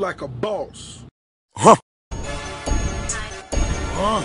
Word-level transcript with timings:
like 0.00 0.22
a 0.22 0.28
boss. 0.28 1.04
Huh? 1.54 1.76
Huh? 3.92 4.22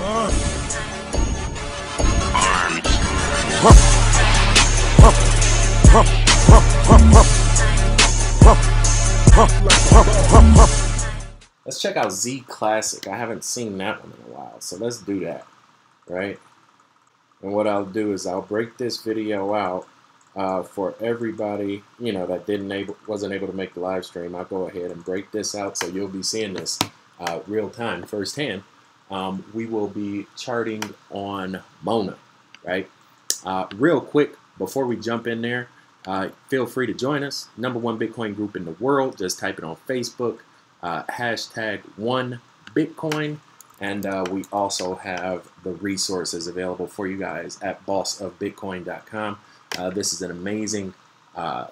Huh? 0.00 0.30
Huh? 0.30 0.32
Huh? 3.52 5.12
Huh? 5.92 6.02
Huh? 6.46 6.62
Huh? 6.86 7.34
Huh? 8.40 8.56
Huh? 9.34 9.46
Huh? 9.92 10.04
Huh? 10.56 10.66
Let's 11.66 11.78
check 11.78 11.98
out 11.98 12.10
Z 12.10 12.44
Classic. 12.48 13.06
I 13.06 13.18
haven't 13.18 13.44
seen 13.44 13.76
that 13.78 14.02
one 14.02 14.14
in 14.18 14.32
a 14.32 14.34
while, 14.34 14.60
so 14.60 14.78
let's 14.78 15.02
do 15.02 15.20
that, 15.20 15.46
right? 16.08 16.38
And 17.42 17.52
what 17.52 17.66
I'll 17.66 17.84
do 17.84 18.14
is 18.14 18.26
I'll 18.26 18.40
break 18.40 18.78
this 18.78 19.02
video 19.02 19.52
out 19.52 19.86
uh, 20.36 20.62
for 20.62 20.94
everybody, 21.00 21.82
you 21.98 22.12
know, 22.12 22.26
that 22.26 22.46
didn't 22.46 22.70
able 22.70 22.96
wasn't 23.06 23.32
able 23.32 23.46
to 23.46 23.52
make 23.54 23.74
the 23.74 23.80
live 23.80 24.04
stream. 24.04 24.34
I'll 24.34 24.44
go 24.44 24.68
ahead 24.68 24.90
and 24.90 25.04
break 25.04 25.30
this 25.32 25.54
out 25.54 25.78
so 25.78 25.86
you'll 25.86 26.08
be 26.08 26.22
seeing 26.22 26.54
this 26.54 26.78
uh, 27.18 27.40
real 27.46 27.70
time, 27.70 28.02
firsthand. 28.02 28.62
Um, 29.10 29.44
we 29.54 29.66
will 29.66 29.88
be 29.88 30.26
charting 30.36 30.82
on 31.10 31.62
Mona, 31.82 32.16
right? 32.64 32.88
Uh, 33.44 33.66
real 33.76 34.00
quick 34.00 34.36
before 34.58 34.86
we 34.86 34.96
jump 34.96 35.26
in 35.26 35.42
there, 35.42 35.68
uh, 36.06 36.28
feel 36.48 36.66
free 36.66 36.86
to 36.86 36.94
join 36.94 37.22
us. 37.22 37.48
Number 37.56 37.78
one 37.78 37.98
Bitcoin 37.98 38.34
group 38.34 38.56
in 38.56 38.64
the 38.64 38.72
world. 38.72 39.16
Just 39.16 39.38
type 39.38 39.58
it 39.58 39.64
on 39.64 39.76
Facebook. 39.88 40.38
Uh, 40.82 41.02
hashtag 41.04 41.80
one 41.96 42.40
Bitcoin. 42.74 43.38
And 43.80 44.06
uh, 44.06 44.24
we 44.30 44.44
also 44.52 44.94
have 44.94 45.50
the 45.62 45.72
resources 45.72 46.46
available 46.46 46.86
for 46.86 47.06
you 47.06 47.18
guys 47.18 47.60
at 47.60 47.84
bossofbitcoin.com. 47.86 49.38
Uh, 49.76 49.90
this 49.90 50.12
is 50.12 50.22
an 50.22 50.30
amazing 50.30 50.94
uh, 51.34 51.66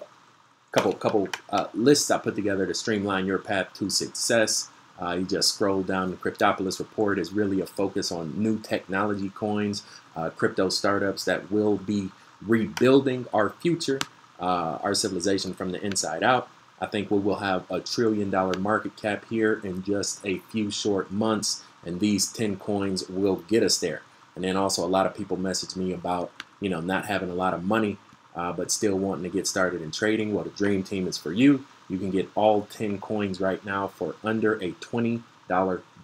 couple 0.71 0.93
couple 0.93 1.29
uh, 1.49 1.67
lists 1.73 2.11
I 2.11 2.17
put 2.17 2.35
together 2.35 2.65
to 2.65 2.73
streamline 2.73 3.25
your 3.25 3.37
path 3.37 3.73
to 3.75 3.89
success. 3.89 4.69
Uh, 5.01 5.11
you 5.19 5.25
just 5.25 5.55
scroll 5.55 5.83
down. 5.83 6.11
The 6.11 6.17
Cryptopolis 6.17 6.79
report 6.79 7.19
is 7.19 7.33
really 7.33 7.59
a 7.61 7.65
focus 7.65 8.11
on 8.11 8.41
new 8.41 8.59
technology 8.59 9.29
coins, 9.29 9.83
uh, 10.15 10.29
crypto 10.29 10.69
startups 10.69 11.25
that 11.25 11.51
will 11.51 11.77
be 11.77 12.11
rebuilding 12.41 13.25
our 13.33 13.49
future, 13.49 13.99
our 14.39 14.93
civilization 14.93 15.53
from 15.53 15.71
the 15.71 15.83
inside 15.83 16.23
out. 16.23 16.49
I 16.79 16.87
think 16.87 17.09
we 17.09 17.19
will 17.19 17.37
have 17.37 17.69
a 17.71 17.79
trillion 17.79 18.29
dollar 18.29 18.57
market 18.59 18.97
cap 18.97 19.25
here 19.29 19.59
in 19.63 19.83
just 19.83 20.25
a 20.25 20.39
few 20.51 20.69
short 20.69 21.11
months, 21.11 21.63
and 21.85 21.99
these 21.99 22.31
10 22.31 22.57
coins 22.57 23.07
will 23.07 23.37
get 23.47 23.63
us 23.63 23.77
there. 23.77 24.01
And 24.35 24.43
then 24.43 24.57
also 24.57 24.85
a 24.85 24.87
lot 24.87 25.05
of 25.05 25.15
people 25.15 25.37
message 25.37 25.75
me 25.75 25.93
about, 25.93 26.31
you 26.65 26.71
know, 26.71 26.79
not 26.81 27.05
having 27.05 27.29
a 27.29 27.35
lot 27.35 27.53
of 27.53 27.63
money, 27.63 27.95
uh, 28.35 28.51
but 28.51 28.71
still 28.71 28.97
wanting 28.97 29.21
to 29.21 29.29
get 29.29 29.45
started 29.45 29.83
in 29.83 29.91
trading. 29.91 30.33
Well, 30.33 30.45
the 30.45 30.49
Dream 30.49 30.81
Team 30.81 31.07
is 31.07 31.15
for 31.15 31.31
you. 31.31 31.63
You 31.87 31.99
can 31.99 32.09
get 32.09 32.27
all 32.33 32.63
10 32.71 32.99
coins 32.99 33.39
right 33.39 33.63
now 33.63 33.87
for 33.87 34.15
under 34.23 34.55
a 34.55 34.71
$20 34.71 35.21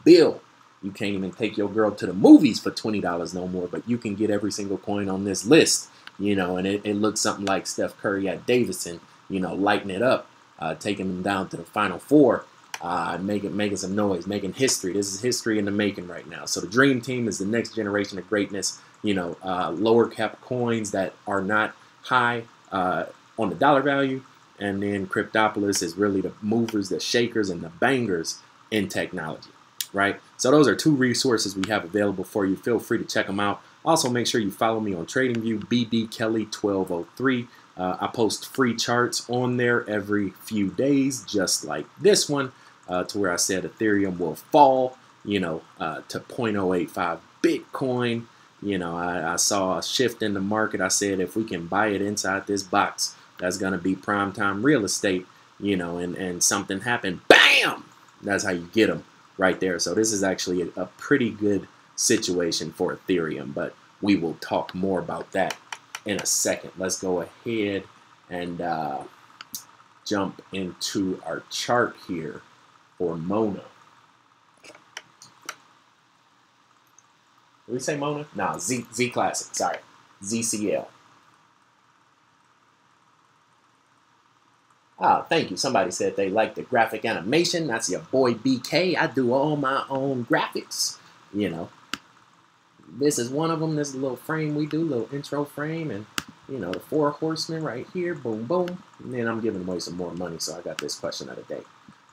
bill. 0.05 0.39
You 0.83 0.91
can't 0.91 1.15
even 1.15 1.31
take 1.31 1.57
your 1.57 1.67
girl 1.67 1.89
to 1.89 2.05
the 2.05 2.13
movies 2.13 2.59
for 2.59 2.69
$20 2.69 3.33
no 3.33 3.47
more, 3.47 3.67
but 3.67 3.89
you 3.89 3.97
can 3.97 4.13
get 4.13 4.29
every 4.29 4.51
single 4.51 4.77
coin 4.77 5.09
on 5.09 5.25
this 5.25 5.47
list, 5.47 5.89
you 6.19 6.35
know, 6.35 6.57
and 6.57 6.67
it, 6.67 6.81
it 6.83 6.93
looks 6.93 7.21
something 7.21 7.45
like 7.45 7.65
Steph 7.65 7.97
Curry 7.97 8.29
at 8.29 8.45
Davidson, 8.45 8.99
you 9.31 9.39
know, 9.39 9.55
lighting 9.55 9.89
it 9.89 10.03
up, 10.03 10.29
uh, 10.59 10.75
taking 10.75 11.07
them 11.07 11.23
down 11.23 11.49
to 11.49 11.57
the 11.57 11.63
Final 11.63 11.97
Four, 11.97 12.45
uh, 12.81 13.17
making, 13.19 13.57
making 13.57 13.77
some 13.77 13.95
noise, 13.95 14.27
making 14.27 14.53
history. 14.53 14.93
This 14.93 15.11
is 15.11 15.21
history 15.21 15.57
in 15.57 15.65
the 15.65 15.71
making 15.71 16.07
right 16.07 16.29
now. 16.29 16.45
So 16.45 16.61
the 16.61 16.67
Dream 16.67 17.01
Team 17.01 17.27
is 17.27 17.39
the 17.39 17.45
next 17.45 17.73
generation 17.73 18.19
of 18.19 18.29
greatness, 18.29 18.79
you 19.03 19.13
know, 19.13 19.37
uh, 19.43 19.71
lower 19.71 20.07
cap 20.07 20.41
coins 20.41 20.91
that 20.91 21.13
are 21.27 21.41
not 21.41 21.75
high 22.03 22.43
uh, 22.71 23.05
on 23.37 23.49
the 23.49 23.55
dollar 23.55 23.81
value. 23.81 24.23
And 24.59 24.83
then 24.83 25.07
Cryptopolis 25.07 25.81
is 25.81 25.97
really 25.97 26.21
the 26.21 26.33
movers, 26.41 26.89
the 26.89 26.99
shakers, 26.99 27.49
and 27.49 27.61
the 27.61 27.69
bangers 27.69 28.39
in 28.69 28.87
technology 28.87 29.49
right? 29.93 30.19
So 30.37 30.51
those 30.51 30.67
are 30.67 30.75
two 30.75 30.95
resources 30.95 31.55
we 31.55 31.67
have 31.69 31.83
available 31.83 32.23
for 32.23 32.45
you. 32.45 32.55
Feel 32.55 32.79
free 32.79 32.97
to 32.97 33.05
check 33.05 33.27
them 33.27 33.39
out. 33.39 33.61
Also, 33.83 34.09
make 34.09 34.27
sure 34.27 34.39
you 34.39 34.51
follow 34.51 34.79
me 34.79 34.93
on 34.93 35.05
TradingView, 35.05 35.67
BD 35.67 36.11
Kelly 36.11 36.43
1203. 36.45 37.47
Uh, 37.77 37.97
I 37.99 38.07
post 38.07 38.47
free 38.47 38.75
charts 38.75 39.27
on 39.29 39.57
there 39.57 39.89
every 39.89 40.31
few 40.31 40.69
days, 40.69 41.23
just 41.23 41.65
like 41.65 41.85
this 41.99 42.29
one, 42.29 42.51
uh, 42.87 43.03
to 43.05 43.17
where 43.17 43.31
I 43.31 43.37
said 43.37 43.63
Ethereum 43.63 44.19
will 44.19 44.35
fall, 44.35 44.97
you 45.25 45.39
know, 45.39 45.61
uh, 45.79 46.01
to 46.09 46.19
0.085 46.19 47.19
Bitcoin. 47.41 48.25
You 48.61 48.77
know, 48.77 48.95
I, 48.95 49.33
I 49.33 49.35
saw 49.37 49.77
a 49.77 49.83
shift 49.83 50.21
in 50.21 50.33
the 50.33 50.39
market. 50.39 50.81
I 50.81 50.89
said 50.89 51.19
if 51.19 51.35
we 51.35 51.43
can 51.43 51.67
buy 51.67 51.87
it 51.87 52.01
inside 52.01 52.45
this 52.45 52.63
box, 52.63 53.15
that's 53.39 53.57
going 53.57 53.73
to 53.73 53.79
be 53.79 53.95
prime 53.95 54.33
time 54.33 54.63
real 54.63 54.85
estate, 54.85 55.25
you 55.59 55.75
know, 55.75 55.97
and, 55.97 56.15
and 56.15 56.43
something 56.43 56.81
happened, 56.81 57.21
bam! 57.27 57.85
That's 58.21 58.43
how 58.43 58.51
you 58.51 58.69
get 58.71 58.87
them 58.87 59.03
right 59.37 59.59
there. 59.59 59.79
So 59.79 59.95
this 59.95 60.13
is 60.13 60.21
actually 60.21 60.61
a, 60.61 60.81
a 60.81 60.85
pretty 60.97 61.31
good 61.31 61.67
situation 61.95 62.71
for 62.71 62.95
Ethereum, 62.95 63.53
but 63.53 63.75
we 64.01 64.15
will 64.15 64.35
talk 64.35 64.75
more 64.75 64.99
about 64.99 65.31
that 65.31 65.57
in 66.05 66.17
a 66.17 66.25
second. 66.25 66.71
Let's 66.77 66.99
go 66.99 67.21
ahead 67.21 67.83
and 68.29 68.61
uh, 68.61 69.03
jump 70.05 70.41
into 70.51 71.21
our 71.25 71.43
chart 71.49 71.95
here 72.07 72.41
for 72.97 73.17
Mona. 73.17 73.63
Did 77.71 77.75
we 77.75 77.79
say 77.83 77.95
Mona? 77.95 78.27
Nah, 78.35 78.57
Z, 78.57 78.85
Z 78.93 79.11
Classic, 79.11 79.55
sorry. 79.55 79.77
ZCL. 80.21 80.87
Ah, 84.99 85.25
thank 85.29 85.49
you. 85.49 85.55
Somebody 85.55 85.91
said 85.91 86.17
they 86.17 86.29
like 86.29 86.55
the 86.55 86.63
graphic 86.63 87.05
animation. 87.05 87.67
That's 87.67 87.89
your 87.89 88.01
boy 88.01 88.33
BK. 88.33 88.97
I 88.97 89.07
do 89.07 89.31
all 89.31 89.55
my 89.55 89.85
own 89.89 90.25
graphics. 90.25 90.97
You 91.33 91.49
know, 91.49 91.69
this 92.89 93.17
is 93.17 93.29
one 93.29 93.49
of 93.49 93.61
them. 93.61 93.77
This 93.77 93.87
is 93.87 93.95
a 93.95 93.99
little 93.99 94.17
frame 94.17 94.53
we 94.53 94.65
do, 94.65 94.83
little 94.83 95.07
intro 95.13 95.45
frame, 95.45 95.91
and 95.91 96.05
you 96.49 96.59
know 96.59 96.71
the 96.73 96.81
four 96.81 97.11
horsemen 97.11 97.63
right 97.63 97.87
here. 97.93 98.13
Boom, 98.13 98.43
boom. 98.43 98.83
And 99.01 99.13
then 99.13 99.29
I'm 99.29 99.39
giving 99.39 99.61
away 99.61 99.79
some 99.79 99.95
more 99.95 100.13
money, 100.13 100.39
so 100.39 100.57
I 100.57 100.61
got 100.61 100.77
this 100.77 100.99
question 100.99 101.29
of 101.29 101.37
the 101.37 101.43
day. 101.43 101.61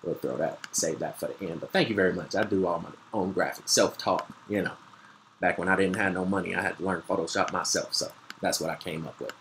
We'll 0.04 0.14
throw 0.14 0.36
that, 0.36 0.60
save 0.70 1.00
that 1.00 1.18
for 1.18 1.26
the 1.26 1.50
end. 1.50 1.60
But 1.60 1.72
thank 1.72 1.88
you 1.88 1.96
very 1.96 2.12
much. 2.12 2.36
I 2.36 2.44
do 2.44 2.64
all 2.64 2.78
my 2.78 2.90
own 3.12 3.34
graphics, 3.34 3.70
self-taught. 3.70 4.32
You 4.48 4.62
know, 4.62 4.72
back 5.40 5.58
when 5.58 5.68
I 5.68 5.76
didn't 5.76 5.96
have 5.96 6.14
no 6.14 6.24
money, 6.24 6.54
I 6.54 6.62
had 6.62 6.78
to 6.78 6.84
learn 6.84 7.02
Photoshop 7.02 7.52
myself. 7.52 7.94
So 7.94 8.10
that's 8.40 8.60
what 8.60 8.70
I 8.70 8.76
came 8.76 9.06
up 9.06 9.18
with. 9.20 9.32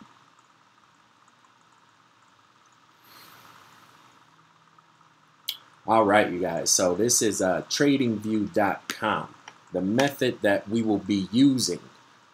All 5.88 6.04
right, 6.04 6.30
you 6.30 6.40
guys. 6.40 6.70
So 6.70 6.96
this 6.96 7.22
is 7.22 7.42
uh, 7.42 7.62
TradingView.com. 7.70 9.34
The 9.72 9.82
method 9.82 10.42
that 10.42 10.68
we 10.68 10.82
will 10.82 10.98
be 10.98 11.30
using 11.32 11.80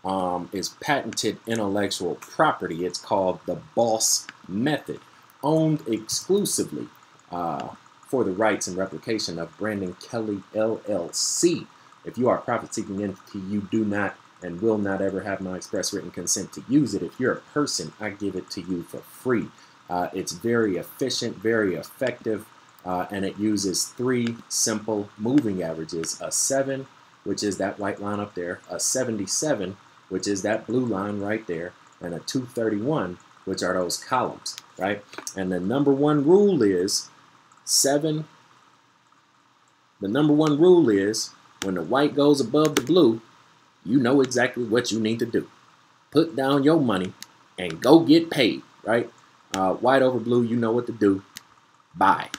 um, 0.04 0.50
is 0.52 0.70
patented 0.70 1.38
intellectual 1.46 2.16
property. 2.16 2.84
It's 2.86 3.00
called 3.00 3.40
the 3.46 3.60
Boss 3.76 4.26
Method, 4.48 5.00
owned 5.44 5.88
exclusively 5.88 6.88
uh, 7.32 7.70
for 8.08 8.24
the 8.24 8.32
rights 8.32 8.68
and 8.68 8.76
replication 8.76 9.38
of 9.38 9.56
Brandon 9.58 9.96
Kelly 10.02 10.42
LLC. 10.54 11.68
If 12.06 12.18
you 12.18 12.30
are 12.30 12.38
a 12.38 12.42
profit-seeking 12.42 13.02
entity, 13.02 13.40
you 13.40 13.68
do 13.72 13.86
not 13.86 14.16
and 14.44 14.62
will 14.62 14.78
not 14.78 15.02
ever 15.02 15.22
have 15.22 15.42
my 15.42 15.56
express 15.56 15.94
written 15.94 16.12
consent 16.12 16.52
to 16.54 16.64
use 16.68 16.94
it. 16.94 17.02
If 17.02 17.20
you're 17.20 17.34
a 17.34 17.42
person, 17.54 17.94
I 18.00 18.10
give 18.10 18.36
it 18.36 18.50
to 18.52 18.62
you 18.62 18.84
for 18.84 19.00
free. 19.00 19.48
Uh, 19.90 20.10
it's 20.14 20.34
very 20.34 20.78
efficient, 20.78 21.38
very 21.38 21.76
effective. 21.76 22.46
Uh, 22.86 23.08
and 23.12 23.24
it 23.24 23.38
uses 23.38 23.86
three 23.86 24.36
simple 24.50 25.10
moving 25.18 25.64
averages 25.64 26.20
a 26.20 26.30
7 26.32 26.86
which 27.24 27.42
is 27.42 27.58
that 27.58 27.80
white 27.80 28.02
line 28.02 28.20
up 28.20 28.36
there 28.36 28.60
a 28.70 28.78
77 28.78 29.78
which 30.10 30.28
is 30.28 30.42
that 30.42 30.68
blue 30.68 30.86
line 30.86 31.22
right 31.22 31.48
there 31.48 31.72
and 32.02 32.14
a 32.14 32.20
231 32.20 33.18
which 33.46 33.64
are 33.64 33.76
those 33.76 33.96
columns 33.96 34.58
right 34.78 35.02
and 35.38 35.50
the 35.50 35.62
number 35.62 35.94
one 35.94 36.28
rule 36.28 36.62
is 36.62 37.10
7 37.64 38.26
the 40.02 40.10
number 40.10 40.34
one 40.34 40.60
rule 40.60 40.90
is 40.90 41.30
when 41.64 41.76
the 41.76 41.82
white 41.82 42.16
goes 42.16 42.40
above 42.40 42.76
the 42.76 42.82
blue 42.82 43.22
you 43.86 44.00
know 44.00 44.22
exactly 44.22 44.64
what 44.64 44.92
you 44.92 45.00
need 45.00 45.20
to 45.20 45.26
do 45.26 45.48
put 46.12 46.36
down 46.36 46.64
your 46.64 46.80
money 46.80 47.14
and 47.58 47.82
go 47.82 48.00
get 48.00 48.30
paid 48.30 48.62
right 48.84 49.10
uh, 49.56 49.74
white 49.74 50.02
over 50.02 50.20
blue 50.20 50.44
you 50.44 50.56
know 50.56 50.72
what 50.72 50.86
to 50.86 50.92
do 50.92 51.24
buy 51.96 52.30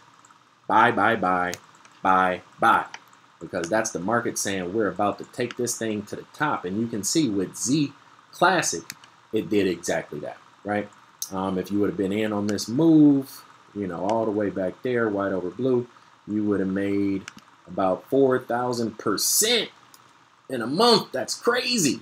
buy, 0.66 0.90
buy, 0.90 1.16
buy, 1.16 1.52
buy, 2.02 2.42
buy. 2.58 2.86
Because 3.40 3.68
that's 3.68 3.90
the 3.90 3.98
market 3.98 4.38
saying 4.38 4.72
we're 4.72 4.88
about 4.88 5.18
to 5.18 5.24
take 5.24 5.56
this 5.56 5.76
thing 5.76 6.02
to 6.02 6.16
the 6.16 6.24
top. 6.32 6.64
And 6.64 6.80
you 6.80 6.86
can 6.86 7.04
see 7.04 7.28
with 7.28 7.56
Z 7.56 7.92
Classic, 8.32 8.82
it 9.32 9.50
did 9.50 9.66
exactly 9.66 10.18
that, 10.20 10.38
right? 10.64 10.88
Um, 11.32 11.58
if 11.58 11.70
you 11.70 11.80
would 11.80 11.90
have 11.90 11.96
been 11.96 12.12
in 12.12 12.32
on 12.32 12.46
this 12.46 12.68
move, 12.68 13.44
you 13.74 13.86
know, 13.86 14.04
all 14.04 14.24
the 14.24 14.30
way 14.30 14.50
back 14.50 14.82
there, 14.82 15.08
white 15.08 15.32
over 15.32 15.50
blue, 15.50 15.86
you 16.26 16.44
would 16.44 16.60
have 16.60 16.68
made 16.68 17.24
about 17.66 18.08
4,000% 18.10 19.68
in 20.48 20.62
a 20.62 20.66
month. 20.66 21.12
That's 21.12 21.34
crazy, 21.34 22.00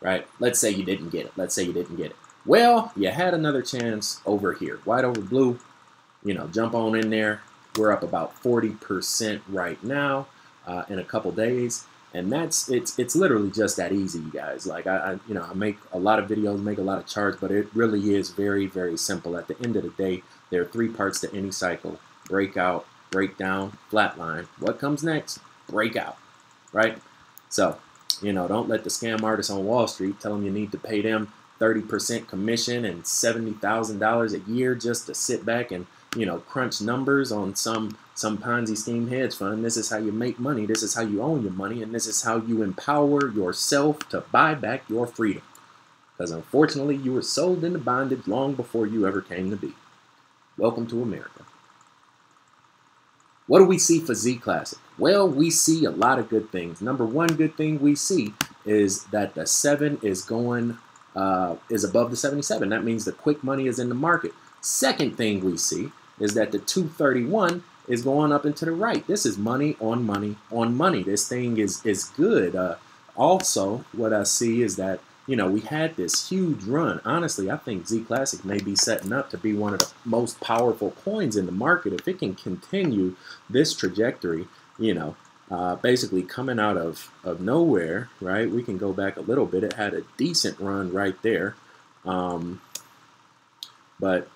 right? 0.00 0.26
Let's 0.38 0.58
say 0.58 0.70
you 0.70 0.84
didn't 0.84 1.10
get 1.10 1.26
it. 1.26 1.32
Let's 1.36 1.54
say 1.54 1.62
you 1.64 1.72
didn't 1.72 1.96
get 1.96 2.10
it. 2.10 2.16
Well, 2.44 2.92
you 2.96 3.08
had 3.10 3.34
another 3.34 3.62
chance 3.62 4.20
over 4.26 4.52
here. 4.52 4.78
White 4.84 5.04
over 5.04 5.20
blue, 5.20 5.60
you 6.24 6.34
know, 6.34 6.48
jump 6.48 6.74
on 6.74 6.96
in 6.96 7.10
there. 7.10 7.42
We're 7.76 7.92
up 7.92 8.02
about 8.02 8.34
40% 8.42 9.40
right 9.48 9.82
now 9.82 10.26
uh, 10.66 10.84
in 10.88 10.98
a 10.98 11.04
couple 11.04 11.30
days. 11.32 11.84
And 12.14 12.30
that's 12.30 12.68
it's 12.68 12.98
it's 12.98 13.16
literally 13.16 13.50
just 13.50 13.78
that 13.78 13.90
easy, 13.90 14.18
you 14.18 14.30
guys. 14.30 14.66
Like 14.66 14.86
I, 14.86 14.96
I, 14.96 15.12
you 15.26 15.32
know 15.32 15.46
I 15.50 15.54
make 15.54 15.78
a 15.92 15.98
lot 15.98 16.18
of 16.18 16.28
videos, 16.28 16.62
make 16.62 16.76
a 16.76 16.82
lot 16.82 16.98
of 16.98 17.06
charts, 17.06 17.38
but 17.40 17.50
it 17.50 17.68
really 17.74 18.14
is 18.14 18.28
very 18.28 18.66
very 18.66 18.98
simple. 18.98 19.38
At 19.38 19.48
the 19.48 19.58
end 19.64 19.76
of 19.76 19.82
the 19.82 19.88
day, 19.90 20.22
there 20.50 20.60
are 20.60 20.66
three 20.66 20.88
parts 20.88 21.20
to 21.20 21.34
any 21.34 21.50
cycle: 21.52 21.98
breakout, 22.26 22.84
breakdown, 23.12 23.78
flatline. 23.92 24.46
What 24.58 24.80
comes 24.80 25.04
next? 25.04 25.38
Breakout, 25.68 26.18
right? 26.72 26.98
So 27.48 27.78
you 28.22 28.32
know, 28.32 28.46
don't 28.46 28.68
let 28.68 28.84
the 28.84 28.90
scam 28.90 29.22
artists 29.22 29.50
on 29.50 29.64
Wall 29.64 29.86
Street 29.86 30.20
tell 30.20 30.34
them 30.34 30.44
you 30.44 30.50
need 30.50 30.72
to 30.72 30.78
pay 30.78 31.02
them 31.02 31.32
30% 31.60 32.28
commission 32.28 32.84
and 32.84 33.02
$70,000 33.02 34.34
a 34.34 34.50
year 34.50 34.74
just 34.74 35.06
to 35.06 35.14
sit 35.14 35.44
back 35.44 35.70
and, 35.72 35.86
you 36.16 36.24
know, 36.24 36.38
crunch 36.38 36.80
numbers 36.80 37.32
on 37.32 37.54
some 37.54 37.96
some 38.14 38.36
Ponzi 38.36 38.76
scheme 38.76 39.08
hedge 39.08 39.34
fund. 39.34 39.64
This 39.64 39.78
is 39.78 39.88
how 39.88 39.96
you 39.96 40.12
make 40.12 40.38
money. 40.38 40.66
This 40.66 40.82
is 40.82 40.94
how 40.94 41.00
you 41.00 41.22
own 41.22 41.42
your 41.42 41.52
money. 41.52 41.82
And 41.82 41.94
this 41.94 42.06
is 42.06 42.22
how 42.22 42.36
you 42.36 42.62
empower 42.62 43.30
yourself 43.30 44.06
to 44.10 44.20
buy 44.30 44.54
back 44.54 44.82
your 44.88 45.06
freedom. 45.06 45.42
Because 46.16 46.30
unfortunately, 46.30 46.96
you 46.96 47.14
were 47.14 47.22
sold 47.22 47.64
into 47.64 47.78
bondage 47.78 48.26
long 48.26 48.52
before 48.54 48.86
you 48.86 49.06
ever 49.06 49.22
came 49.22 49.48
to 49.50 49.56
be. 49.56 49.72
Welcome 50.58 50.86
to 50.88 51.02
America. 51.02 51.44
What 53.46 53.58
do 53.58 53.64
we 53.64 53.78
see 53.78 54.00
for 54.00 54.14
Z 54.14 54.36
Classic? 54.36 54.78
Well, 54.98 55.28
we 55.28 55.50
see 55.50 55.84
a 55.84 55.90
lot 55.90 56.18
of 56.18 56.28
good 56.28 56.50
things. 56.50 56.80
Number 56.80 57.04
one 57.04 57.28
good 57.28 57.56
thing 57.56 57.80
we 57.80 57.96
see 57.96 58.34
is 58.64 59.04
that 59.06 59.34
the 59.34 59.46
7 59.46 59.98
is 60.02 60.22
going 60.22 60.78
uh, 61.14 61.56
is 61.68 61.84
above 61.84 62.10
the 62.10 62.16
77. 62.16 62.68
That 62.70 62.84
means 62.84 63.04
the 63.04 63.12
quick 63.12 63.44
money 63.44 63.66
is 63.66 63.78
in 63.78 63.88
the 63.88 63.94
market. 63.94 64.32
Second 64.60 65.16
thing 65.16 65.44
we 65.44 65.56
see 65.56 65.90
is 66.18 66.34
that 66.34 66.52
the 66.52 66.58
231 66.58 67.64
is 67.88 68.02
going 68.02 68.32
up 68.32 68.44
and 68.44 68.56
to 68.56 68.64
the 68.64 68.72
right. 68.72 69.06
This 69.06 69.26
is 69.26 69.36
money 69.36 69.76
on 69.80 70.06
money 70.06 70.36
on 70.50 70.76
money. 70.76 71.02
This 71.02 71.28
thing 71.28 71.58
is 71.58 71.84
is 71.84 72.04
good. 72.16 72.54
Uh, 72.54 72.76
also, 73.16 73.84
what 73.92 74.12
I 74.12 74.22
see 74.22 74.62
is 74.62 74.76
that 74.76 75.00
you 75.26 75.36
know 75.36 75.48
we 75.48 75.60
had 75.60 75.96
this 75.96 76.28
huge 76.28 76.64
run. 76.64 77.00
Honestly, 77.04 77.50
I 77.50 77.56
think 77.56 77.86
Z 77.86 78.04
Classic 78.04 78.44
may 78.44 78.58
be 78.58 78.76
setting 78.76 79.12
up 79.12 79.30
to 79.30 79.38
be 79.38 79.54
one 79.54 79.74
of 79.74 79.80
the 79.80 79.92
most 80.04 80.40
powerful 80.40 80.92
coins 81.04 81.36
in 81.36 81.46
the 81.46 81.52
market 81.52 81.92
if 81.92 82.08
it 82.08 82.18
can 82.18 82.34
continue 82.34 83.16
this 83.48 83.74
trajectory. 83.74 84.46
You 84.78 84.94
know, 84.94 85.16
uh, 85.52 85.76
basically 85.76 86.22
coming 86.22 86.58
out 86.58 86.78
of, 86.78 87.12
of 87.24 87.40
nowhere, 87.40 88.08
right? 88.22 88.50
We 88.50 88.62
can 88.62 88.78
go 88.78 88.92
back 88.94 89.18
a 89.18 89.20
little 89.20 89.44
bit. 89.44 89.62
It 89.62 89.74
had 89.74 89.92
a 89.92 90.02
decent 90.16 90.58
run 90.58 90.90
right 90.92 91.20
there. 91.22 91.56
Um, 92.06 92.62
but, 94.00 94.30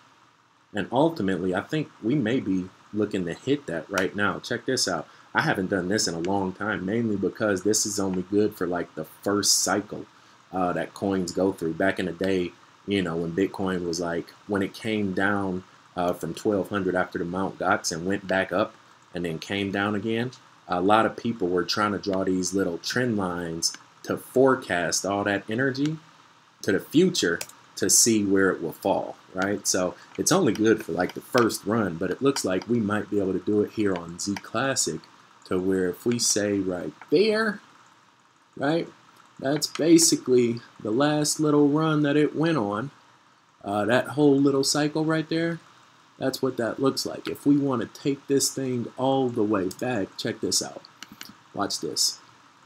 and 0.74 0.88
ultimately, 0.92 1.54
I 1.54 1.62
think 1.62 1.88
we 2.02 2.14
may 2.14 2.40
be 2.40 2.68
looking 2.92 3.24
to 3.24 3.32
hit 3.32 3.66
that 3.66 3.88
right 3.88 4.14
now. 4.14 4.40
Check 4.40 4.66
this 4.66 4.86
out. 4.86 5.08
I 5.34 5.40
haven't 5.40 5.70
done 5.70 5.88
this 5.88 6.06
in 6.06 6.14
a 6.14 6.18
long 6.18 6.52
time, 6.52 6.84
mainly 6.84 7.16
because 7.16 7.62
this 7.62 7.86
is 7.86 7.98
only 7.98 8.22
good 8.22 8.54
for 8.54 8.66
like 8.66 8.94
the 8.94 9.04
first 9.04 9.62
cycle 9.62 10.04
uh, 10.52 10.72
that 10.72 10.94
coins 10.94 11.32
go 11.32 11.52
through. 11.52 11.74
Back 11.74 11.98
in 11.98 12.06
the 12.06 12.12
day, 12.12 12.52
you 12.86 13.02
know, 13.02 13.16
when 13.16 13.32
Bitcoin 13.32 13.86
was 13.86 14.00
like, 14.00 14.30
when 14.46 14.62
it 14.62 14.74
came 14.74 15.12
down 15.12 15.64
uh, 15.96 16.12
from 16.12 16.30
1200 16.30 16.94
after 16.94 17.18
the 17.18 17.24
Mount 17.24 17.58
Gox 17.58 17.92
and 17.92 18.06
went 18.06 18.26
back 18.26 18.52
up 18.52 18.74
and 19.14 19.24
then 19.24 19.38
came 19.38 19.70
down 19.72 19.94
again, 19.94 20.30
a 20.68 20.80
lot 20.80 21.06
of 21.06 21.16
people 21.16 21.48
were 21.48 21.64
trying 21.64 21.92
to 21.92 21.98
draw 21.98 22.24
these 22.24 22.54
little 22.54 22.78
trend 22.78 23.16
lines 23.16 23.72
to 24.02 24.16
forecast 24.16 25.04
all 25.04 25.24
that 25.24 25.44
energy 25.48 25.96
to 26.62 26.72
the 26.72 26.80
future 26.80 27.38
to 27.76 27.90
see 27.90 28.24
where 28.24 28.50
it 28.50 28.62
will 28.62 28.72
fall, 28.72 29.16
right? 29.34 29.66
So 29.66 29.94
it's 30.16 30.32
only 30.32 30.52
good 30.52 30.84
for 30.84 30.92
like 30.92 31.14
the 31.14 31.20
first 31.20 31.64
run, 31.66 31.96
but 31.96 32.10
it 32.10 32.22
looks 32.22 32.44
like 32.44 32.68
we 32.68 32.80
might 32.80 33.10
be 33.10 33.20
able 33.20 33.34
to 33.34 33.38
do 33.38 33.60
it 33.62 33.72
here 33.72 33.94
on 33.94 34.18
Z 34.18 34.36
Classic 34.36 35.00
to 35.44 35.58
where 35.58 35.88
if 35.88 36.04
we 36.04 36.18
say 36.18 36.58
right 36.58 36.92
there, 37.10 37.60
right, 38.56 38.88
that's 39.38 39.66
basically 39.66 40.60
the 40.80 40.90
last 40.90 41.40
little 41.40 41.68
run 41.68 42.02
that 42.02 42.16
it 42.16 42.34
went 42.34 42.56
on. 42.56 42.90
Uh, 43.64 43.84
that 43.84 44.08
whole 44.08 44.38
little 44.38 44.64
cycle 44.64 45.04
right 45.04 45.28
there, 45.28 45.58
that's 46.18 46.40
what 46.40 46.56
that 46.56 46.80
looks 46.80 47.04
like. 47.04 47.28
If 47.28 47.44
we 47.44 47.56
want 47.56 47.82
to 47.82 48.00
take 48.00 48.26
this 48.26 48.52
thing 48.52 48.86
all 48.96 49.28
the 49.28 49.42
way 49.42 49.68
back, 49.80 50.16
check 50.16 50.40
this 50.40 50.62
out. 50.62 50.82
Watch 51.52 51.80
this. 51.80 52.18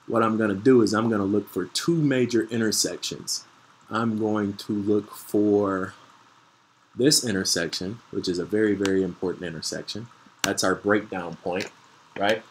What 0.07 0.23
I'm 0.23 0.37
going 0.37 0.51
to 0.51 0.57
do 0.57 0.83
is 0.83 0.93
I'm 0.93 1.09
going 1.09 1.21
to 1.21 1.27
look 1.27 1.49
for 1.49 1.67
two 1.67 1.97
major 1.97 2.43
intersections. 2.51 3.45
I'm 3.91 4.19
going 4.19 4.55
to 4.55 4.73
look 4.73 5.15
for 5.15 5.95
this 6.95 7.25
intersection, 7.25 7.99
which 8.11 8.29
is 8.29 8.39
a 8.39 8.45
very, 8.45 8.75
very 8.75 9.03
important 9.03 9.45
intersection. 9.45 10.09
That's 10.43 10.65
our 10.65 10.75
breakdown 10.75 11.37
point, 11.37 11.71
right? 12.19 12.43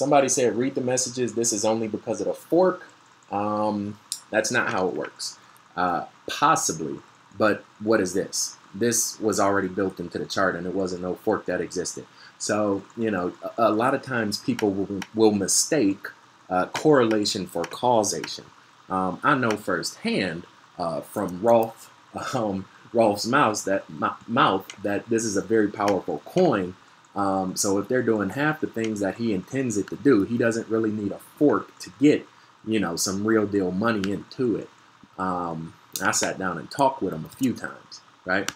Somebody 0.00 0.28
said, 0.28 0.56
read 0.56 0.74
the 0.74 0.80
messages. 0.80 1.34
This 1.34 1.52
is 1.52 1.64
only 1.64 1.88
because 1.88 2.20
of 2.20 2.26
the 2.26 2.34
fork. 2.34 2.86
Um, 3.30 3.98
that's 4.30 4.50
not 4.50 4.70
how 4.70 4.88
it 4.88 4.94
works. 4.94 5.38
Uh, 5.76 6.06
possibly 6.28 6.98
but 7.36 7.64
what 7.82 8.00
is 8.00 8.14
this? 8.14 8.56
This 8.74 9.18
was 9.18 9.40
already 9.40 9.68
built 9.68 9.98
into 9.98 10.18
the 10.18 10.26
chart 10.26 10.54
and 10.54 10.66
it 10.66 10.74
wasn't 10.74 11.02
no 11.02 11.14
fork 11.14 11.46
that 11.46 11.60
existed. 11.60 12.06
So, 12.38 12.84
you 12.96 13.10
know, 13.10 13.32
a, 13.58 13.68
a 13.68 13.70
lot 13.70 13.94
of 13.94 14.02
times 14.02 14.38
people 14.38 14.70
will, 14.70 15.00
will 15.14 15.32
mistake 15.32 16.06
uh, 16.48 16.66
correlation 16.66 17.46
for 17.46 17.64
causation. 17.64 18.44
Um, 18.88 19.20
I 19.22 19.34
know 19.36 19.50
firsthand 19.50 20.44
uh, 20.78 21.00
from 21.00 21.40
Rolf, 21.42 21.92
um, 22.34 22.66
Rolf's 22.92 23.26
mouth 23.26 23.64
that, 23.64 23.84
mouth 24.28 24.66
that 24.82 25.08
this 25.08 25.24
is 25.24 25.36
a 25.36 25.42
very 25.42 25.68
powerful 25.68 26.20
coin. 26.24 26.74
Um, 27.14 27.56
so 27.56 27.78
if 27.78 27.88
they're 27.88 28.02
doing 28.02 28.30
half 28.30 28.60
the 28.60 28.66
things 28.66 29.00
that 29.00 29.16
he 29.16 29.34
intends 29.34 29.76
it 29.76 29.88
to 29.88 29.96
do, 29.96 30.24
he 30.24 30.38
doesn't 30.38 30.68
really 30.68 30.90
need 30.90 31.12
a 31.12 31.18
fork 31.18 31.76
to 31.80 31.90
get, 32.00 32.26
you 32.64 32.78
know, 32.78 32.96
some 32.96 33.26
real 33.26 33.46
deal 33.46 33.72
money 33.72 34.10
into 34.10 34.56
it. 34.56 34.70
Um, 35.18 35.74
I 36.02 36.12
sat 36.12 36.38
down 36.38 36.56
and 36.58 36.70
talked 36.70 37.02
with 37.02 37.12
him 37.12 37.24
a 37.24 37.36
few 37.36 37.52
times, 37.52 38.00
right? 38.24 38.50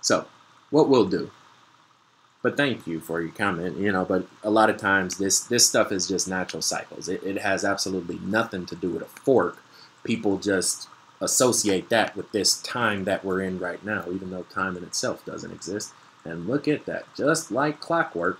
So, 0.00 0.26
what 0.70 0.88
we'll 0.88 1.06
do. 1.06 1.30
But 2.42 2.56
thank 2.56 2.86
you 2.86 3.00
for 3.00 3.20
your 3.20 3.32
comment, 3.32 3.76
you 3.76 3.92
know, 3.92 4.04
but 4.04 4.26
a 4.42 4.50
lot 4.50 4.70
of 4.70 4.78
times 4.78 5.18
this 5.18 5.40
this 5.40 5.68
stuff 5.68 5.92
is 5.92 6.08
just 6.08 6.26
natural 6.26 6.62
cycles. 6.62 7.08
It, 7.08 7.22
it 7.22 7.38
has 7.38 7.64
absolutely 7.64 8.18
nothing 8.18 8.64
to 8.66 8.76
do 8.76 8.90
with 8.90 9.02
a 9.02 9.06
fork. 9.06 9.58
People 10.04 10.38
just 10.38 10.88
associate 11.20 11.90
that 11.90 12.16
with 12.16 12.32
this 12.32 12.60
time 12.62 13.04
that 13.04 13.24
we're 13.24 13.42
in 13.42 13.58
right 13.58 13.84
now, 13.84 14.04
even 14.10 14.30
though 14.30 14.44
time 14.44 14.76
in 14.76 14.84
itself 14.84 15.24
doesn't 15.26 15.50
exist. 15.52 15.92
And 16.24 16.46
look 16.46 16.68
at 16.68 16.86
that, 16.86 17.04
just 17.14 17.50
like 17.50 17.80
clockwork, 17.80 18.38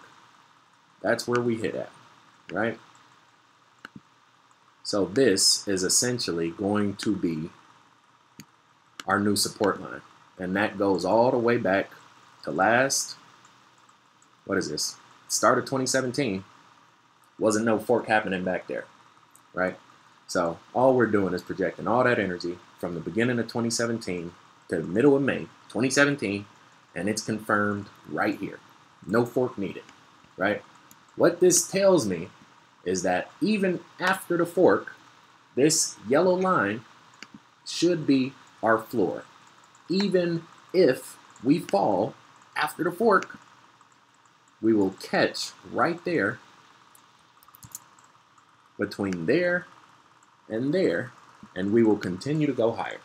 that's 1.00 1.26
where 1.26 1.40
we 1.40 1.56
hit 1.56 1.74
at, 1.74 1.90
right? 2.52 2.78
So 4.82 5.06
this 5.06 5.66
is 5.66 5.82
essentially 5.82 6.50
going 6.50 6.96
to 6.96 7.14
be 7.14 7.50
our 9.06 9.20
new 9.20 9.36
support 9.36 9.80
line. 9.80 10.02
And 10.38 10.56
that 10.56 10.78
goes 10.78 11.04
all 11.04 11.30
the 11.30 11.38
way 11.38 11.56
back 11.56 11.90
to 12.44 12.50
last, 12.50 13.16
what 14.44 14.58
is 14.58 14.68
this? 14.68 14.96
Start 15.28 15.58
of 15.58 15.64
2017. 15.64 16.44
Wasn't 17.38 17.64
no 17.64 17.78
fork 17.78 18.06
happening 18.06 18.44
back 18.44 18.66
there, 18.66 18.84
right? 19.54 19.78
So 20.26 20.58
all 20.74 20.94
we're 20.94 21.06
doing 21.06 21.34
is 21.34 21.42
projecting 21.42 21.88
all 21.88 22.04
that 22.04 22.18
energy 22.18 22.58
from 22.78 22.94
the 22.94 23.00
beginning 23.00 23.38
of 23.38 23.46
2017 23.46 24.32
to 24.68 24.76
the 24.76 24.82
middle 24.82 25.16
of 25.16 25.22
May 25.22 25.40
2017, 25.68 26.46
and 26.94 27.08
it's 27.08 27.22
confirmed 27.22 27.86
right 28.08 28.38
here. 28.38 28.58
No 29.06 29.24
fork 29.24 29.56
needed, 29.56 29.84
right? 30.36 30.62
What 31.16 31.40
this 31.40 31.68
tells 31.68 32.06
me 32.06 32.28
is 32.84 33.02
that 33.02 33.30
even 33.40 33.80
after 33.98 34.36
the 34.36 34.46
fork, 34.46 34.94
this 35.54 35.96
yellow 36.08 36.34
line 36.34 36.82
should 37.66 38.06
be 38.06 38.32
our 38.62 38.78
floor. 38.78 39.24
Even 39.88 40.44
if 40.72 41.16
we 41.42 41.58
fall 41.58 42.14
after 42.56 42.84
the 42.84 42.92
fork, 42.92 43.38
we 44.62 44.72
will 44.72 44.94
catch 45.02 45.50
right 45.72 46.04
there 46.04 46.38
between 48.78 49.26
there 49.26 49.66
and 50.48 50.72
there, 50.74 51.12
and 51.54 51.72
we 51.72 51.82
will 51.82 51.96
continue 51.96 52.46
to 52.46 52.52
go 52.52 52.72
higher. 52.72 53.00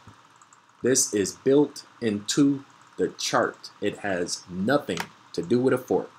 This 0.82 1.14
is 1.14 1.34
built 1.34 1.86
into 2.02 2.64
the 2.98 3.10
chart. 3.10 3.70
It 3.82 4.00
has 4.00 4.44
nothing 4.50 5.00
to 5.34 5.42
do 5.42 5.60
with 5.60 5.74
a 5.74 5.78
fork. 5.78 6.12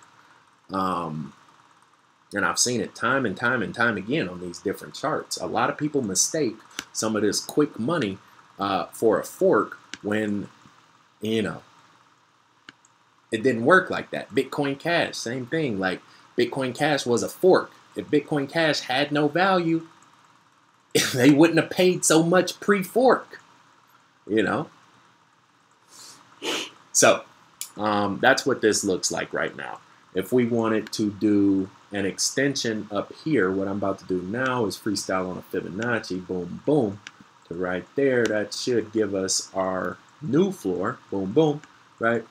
Um, 0.73 1.33
and 2.33 2.45
I've 2.45 2.59
seen 2.59 2.81
it 2.81 2.95
time 2.95 3.25
and 3.25 3.37
time 3.37 3.63
and 3.63 3.75
time 3.75 3.97
again 3.97 4.29
on 4.29 4.41
these 4.41 4.59
different 4.59 4.95
charts. 4.95 5.37
A 5.37 5.47
lot 5.47 5.71
of 5.71 5.79
people 5.79 6.03
mistake 6.03 6.57
some 6.93 7.17
of 7.17 7.23
this 7.23 7.41
quick 7.41 7.79
money 7.79 8.19
uh, 8.59 8.87
for 8.87 9.21
a 9.21 9.25
fork 9.25 9.79
when, 10.03 10.49
you 11.21 11.43
know, 11.43 11.63
it 13.31 13.43
didn't 13.43 13.65
work 13.65 13.91
like 13.91 14.11
that. 14.11 14.35
Bitcoin 14.35 14.79
Cash, 14.79 15.17
same 15.17 15.47
thing. 15.47 15.79
Like 15.79 16.01
Bitcoin 16.37 16.75
Cash 16.75 17.07
was 17.07 17.23
a 17.23 17.29
fork. 17.29 17.71
If 17.95 18.09
Bitcoin 18.09 18.49
Cash 18.49 18.81
had 18.81 19.13
no 19.13 19.29
value, 19.29 19.87
they 21.15 21.31
wouldn't 21.31 21.61
have 21.61 21.71
paid 21.71 22.05
so 22.05 22.23
much 22.23 22.61
pre-fork. 22.61 23.41
You 24.29 24.43
know. 24.43 24.71
So 26.97 27.23
um, 27.77 28.19
that's 28.23 28.47
what 28.47 28.63
this 28.63 28.83
looks 28.83 29.13
like 29.13 29.35
right 29.35 29.55
now. 29.55 29.81
If 30.15 30.33
we 30.33 30.47
wanted 30.47 30.91
to 30.95 31.11
do 31.11 31.69
an 31.93 32.07
extension 32.07 32.89
up 32.91 33.13
here, 33.23 33.51
what 33.51 33.69
I'm 33.69 33.77
about 33.77 33.99
to 33.99 34.07
do 34.07 34.23
now 34.23 34.65
is 34.65 34.79
freestyle 34.79 35.29
on 35.31 35.37
a 35.37 35.43
Fibonacci, 35.43 36.27
boom, 36.27 36.63
boom, 36.65 37.01
to 37.49 37.55
right 37.55 37.85
there. 37.97 38.25
That 38.25 38.55
should 38.55 38.95
give 38.95 39.15
us 39.15 39.51
our 39.53 39.99
new 40.23 40.51
floor, 40.51 40.99
boom, 41.11 41.33
boom, 41.33 41.61
right? 41.99 42.25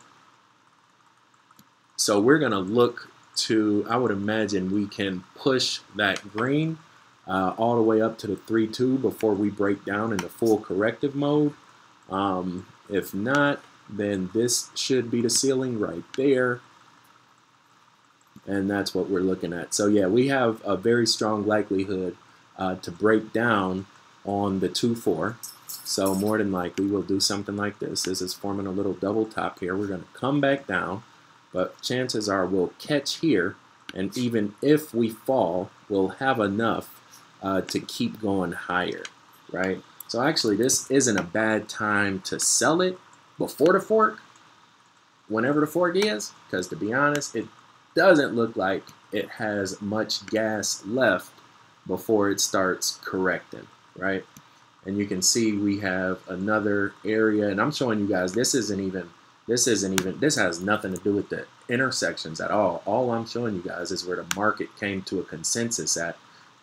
So 1.95 2.19
we're 2.19 2.39
gonna 2.39 2.59
look 2.59 3.11
to, 3.35 3.85
I 3.87 3.97
would 3.97 4.11
imagine 4.11 4.73
we 4.73 4.87
can 4.87 5.25
push 5.35 5.81
that 5.95 6.27
green 6.33 6.79
uh, 7.27 7.53
all 7.55 7.75
the 7.75 7.83
way 7.83 8.01
up 8.01 8.17
to 8.19 8.27
the 8.27 8.35
3-2 8.35 8.99
before 8.99 9.35
we 9.35 9.51
break 9.51 9.85
down 9.85 10.11
into 10.11 10.27
full 10.27 10.57
corrective 10.57 11.13
mode. 11.13 11.53
Um, 12.09 12.65
if 12.89 13.13
not, 13.13 13.61
then 13.89 14.29
this 14.33 14.69
should 14.75 15.11
be 15.11 15.21
the 15.21 15.29
ceiling 15.29 15.79
right 15.79 16.03
there. 16.17 16.61
And 18.47 18.69
that's 18.69 18.93
what 18.93 19.09
we're 19.09 19.21
looking 19.21 19.53
at. 19.53 19.73
So 19.73 19.87
yeah, 19.87 20.07
we 20.07 20.27
have 20.27 20.61
a 20.63 20.77
very 20.77 21.07
strong 21.07 21.45
likelihood 21.45 22.15
uh, 22.57 22.75
to 22.75 22.91
break 22.91 23.33
down 23.33 23.87
on 24.23 24.59
the 24.59 24.69
2-4. 24.69 25.35
So 25.67 26.15
more 26.15 26.37
than 26.37 26.51
likely 26.51 26.85
we'll 26.85 27.01
do 27.01 27.19
something 27.19 27.55
like 27.55 27.79
this. 27.79 28.03
This 28.03 28.21
is 28.21 28.33
forming 28.33 28.67
a 28.67 28.71
little 28.71 28.93
double 28.93 29.25
top 29.25 29.59
here. 29.59 29.75
We're 29.75 29.87
going 29.87 30.01
to 30.01 30.19
come 30.19 30.41
back 30.41 30.67
down, 30.67 31.03
but 31.53 31.81
chances 31.81 32.27
are 32.29 32.45
we'll 32.45 32.73
catch 32.79 33.17
here. 33.17 33.55
And 33.93 34.15
even 34.17 34.55
if 34.61 34.93
we 34.93 35.09
fall, 35.09 35.69
we'll 35.87 36.09
have 36.09 36.39
enough 36.39 37.01
uh, 37.41 37.61
to 37.61 37.79
keep 37.79 38.19
going 38.21 38.51
higher, 38.51 39.03
right? 39.51 39.81
So 40.07 40.21
actually 40.21 40.55
this 40.55 40.89
isn't 40.89 41.17
a 41.17 41.23
bad 41.23 41.69
time 41.69 42.21
to 42.21 42.39
sell 42.39 42.81
it 42.81 42.99
before 43.37 43.73
the 43.73 43.79
fork, 43.79 44.19
whenever 45.27 45.59
the 45.59 45.67
fork 45.67 45.95
is, 45.95 46.31
because 46.45 46.67
to 46.67 46.75
be 46.75 46.93
honest, 46.93 47.35
it 47.35 47.45
doesn't 47.95 48.35
look 48.35 48.55
like 48.55 48.83
it 49.11 49.29
has 49.29 49.81
much 49.81 50.25
gas 50.27 50.83
left 50.85 51.31
before 51.87 52.29
it 52.29 52.39
starts 52.41 52.99
correcting, 53.03 53.67
right? 53.95 54.25
And 54.85 54.97
you 54.97 55.05
can 55.05 55.21
see 55.21 55.53
we 55.53 55.79
have 55.79 56.19
another 56.27 56.93
area, 57.03 57.47
and 57.47 57.59
I'm 57.59 57.71
showing 57.71 57.99
you 57.99 58.07
guys, 58.07 58.33
this 58.33 58.53
isn't 58.53 58.79
even, 58.79 59.09
this 59.47 59.67
isn't 59.67 59.99
even, 59.99 60.19
this 60.19 60.35
has 60.35 60.61
nothing 60.61 60.95
to 60.95 61.03
do 61.03 61.13
with 61.13 61.29
the 61.29 61.45
intersections 61.69 62.39
at 62.39 62.51
all. 62.51 62.83
All 62.85 63.11
I'm 63.11 63.25
showing 63.25 63.55
you 63.55 63.61
guys 63.61 63.91
is 63.91 64.05
where 64.05 64.17
the 64.17 64.35
market 64.35 64.75
came 64.79 65.01
to 65.03 65.19
a 65.19 65.23
consensus 65.23 65.97
at 65.97 66.17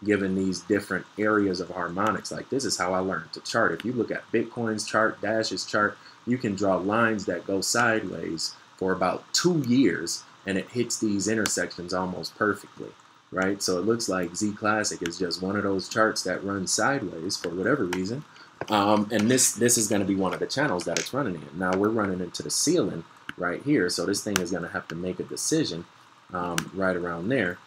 given 0.05 0.35
these 0.35 0.61
different 0.61 1.07
areas 1.19 1.61
of 1.61 1.71
harmonics. 1.71 2.33
Like 2.33 2.51
this 2.51 2.65
is 2.65 2.79
how 2.79 2.93
I 2.93 2.99
learned 2.99 3.33
to 3.33 3.41
chart. 3.41 3.73
If 3.73 3.85
you 3.85 3.93
look 3.93 4.11
at 4.11 4.31
Bitcoin's 4.33 4.85
chart, 4.85 5.21
Dash's 5.21 5.65
chart, 5.65 5.97
you 6.27 6.39
can 6.39 6.55
draw 6.55 6.77
lines 6.77 7.27
that 7.27 7.47
go 7.47 7.61
sideways 7.61 8.55
for 8.77 8.93
about 8.93 9.25
two 9.33 9.59
years 9.67 10.23
and 10.47 10.59
it 10.59 10.71
hits 10.71 10.99
these 10.99 11.29
intersections 11.29 11.95
almost 11.95 12.37
perfectly, 12.37 12.91
right? 13.31 13.63
So 13.63 13.79
it 13.79 13.87
looks 13.87 14.09
like 14.09 14.35
Z 14.35 14.53
Classic 14.53 15.01
is 15.03 15.19
just 15.19 15.43
one 15.43 15.57
of 15.57 15.63
those 15.63 15.89
charts 15.89 16.23
that 16.25 16.45
runs 16.45 16.73
sideways 16.73 17.37
for 17.37 17.51
whatever 17.51 17.85
reason. 17.85 18.25
Um, 18.69 19.09
and 19.13 19.31
this, 19.31 19.53
this 19.53 19.77
is 19.77 19.89
going 19.89 20.03
to 20.03 20.07
be 20.07 20.15
one 20.15 20.35
of 20.35 20.41
the 20.41 20.47
channels 20.47 20.85
that 20.85 20.99
it's 20.99 21.15
running 21.15 21.35
in. 21.35 21.59
Now 21.59 21.77
we're 21.77 21.89
running 21.89 22.21
into 22.21 22.43
the 22.43 22.51
ceiling 22.51 23.05
right 23.37 23.63
here, 23.63 23.89
so 23.89 24.07
this 24.07 24.23
thing 24.23 24.39
is 24.39 24.51
going 24.51 24.63
to 24.63 24.69
have 24.69 24.89
to 24.89 24.95
make 24.95 25.21
a 25.21 25.25
decision 25.25 25.85
um, 26.33 26.71
right 26.75 26.97
around 26.97 27.29
there. 27.29 27.59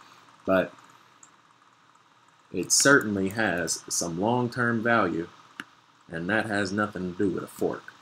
But 0.46 0.74
it 2.54 2.72
certainly 2.72 3.30
has 3.30 3.84
some 3.90 4.20
long-term 4.20 4.84
value, 4.84 5.28
and 6.10 6.30
that 6.30 6.46
has 6.46 6.72
nothing 6.72 7.12
to 7.12 7.18
do 7.18 7.30
with 7.30 7.44
a 7.44 7.48
fork. 7.48 7.95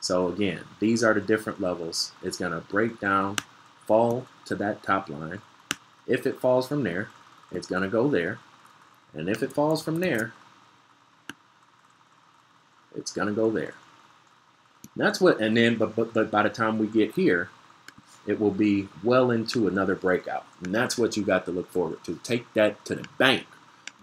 So 0.00 0.28
again, 0.28 0.60
these 0.80 1.04
are 1.04 1.14
the 1.14 1.20
different 1.20 1.60
levels. 1.60 2.12
It's 2.22 2.38
going 2.38 2.52
to 2.52 2.60
break 2.60 3.00
down, 3.00 3.36
fall 3.86 4.26
to 4.46 4.54
that 4.56 4.82
top 4.82 5.08
line. 5.08 5.42
If 6.06 6.26
it 6.26 6.40
falls 6.40 6.68
from 6.68 6.82
there, 6.82 7.08
it's 7.52 7.66
going 7.66 7.82
to 7.82 7.88
go 7.88 8.08
there. 8.08 8.38
And 9.12 9.28
if 9.28 9.42
it 9.42 9.52
falls 9.52 9.82
from 9.82 10.00
there, 10.00 10.32
it's 12.96 13.12
going 13.12 13.28
to 13.28 13.34
go 13.34 13.50
there. 13.50 13.74
That's 14.96 15.20
what, 15.20 15.40
and 15.40 15.56
then, 15.56 15.76
but, 15.76 15.94
but, 15.94 16.14
but 16.14 16.30
by 16.30 16.42
the 16.42 16.50
time 16.50 16.78
we 16.78 16.86
get 16.86 17.14
here, 17.14 17.50
it 18.26 18.40
will 18.40 18.50
be 18.50 18.88
well 19.02 19.30
into 19.30 19.68
another 19.68 19.94
breakout. 19.94 20.46
And 20.62 20.74
that's 20.74 20.98
what 20.98 21.16
you 21.16 21.24
got 21.24 21.44
to 21.44 21.52
look 21.52 21.70
forward 21.70 22.02
to. 22.04 22.18
Take 22.22 22.52
that 22.54 22.84
to 22.86 22.94
the 22.94 23.06
bank. 23.18 23.46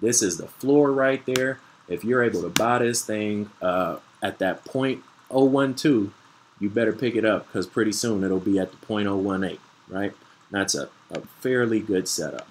This 0.02 0.22
is 0.22 0.38
the 0.38 0.48
floor 0.48 0.92
right 0.92 1.26
there. 1.26 1.60
If 1.88 2.04
you're 2.04 2.24
able 2.24 2.42
to 2.42 2.50
buy 2.50 2.80
this 2.80 3.04
thing 3.04 3.50
uh, 3.62 3.98
at 4.22 4.40
that 4.40 4.66
point 4.66 5.04
012, 5.30 6.14
you 6.60 6.70
better 6.70 6.94
pick 6.94 7.16
it 7.16 7.26
up 7.26 7.48
because 7.48 7.68
pretty 7.68 7.92
soon 7.92 8.24
it'll 8.24 8.40
be 8.40 8.60
at 8.60 8.72
the 8.72 8.78
0.018, 8.78 9.60
right? 9.90 10.14
That's 10.52 10.76
a, 10.76 10.90
a 11.12 11.22
fairly 11.40 11.80
good 11.80 12.08
setup. 12.08 12.48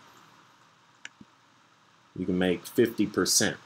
You 2.17 2.25
can 2.25 2.39
make 2.39 2.65
50% 2.65 3.57